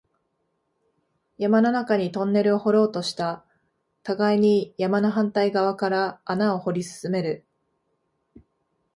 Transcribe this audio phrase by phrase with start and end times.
[1.37, 3.45] 山の中にトンネルを掘ろうとした、
[4.01, 7.45] 互いに山の反対側から穴を掘り進める